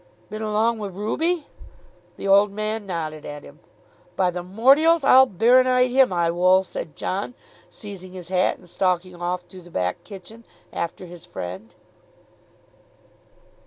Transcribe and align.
"Been 0.31 0.41
along 0.41 0.79
wi' 0.79 0.87
Ruby?" 0.87 1.45
The 2.17 2.27
old 2.27 2.49
man 2.51 2.87
nodded 2.87 3.23
at 3.23 3.43
him. 3.43 3.59
"By 4.15 4.31
the 4.31 4.41
mortials 4.41 5.03
I'll 5.03 5.27
baronite 5.27 5.91
him; 5.91 6.11
I 6.11 6.31
wull," 6.31 6.63
said 6.63 6.95
John 6.95 7.35
seizing 7.69 8.13
his 8.13 8.29
hat 8.29 8.57
and 8.57 8.67
stalking 8.67 9.13
off 9.21 9.41
through 9.43 9.61
the 9.61 9.69
back 9.69 10.03
kitchen 10.03 10.43
after 10.73 11.05
his 11.05 11.27
friend. 11.27 11.75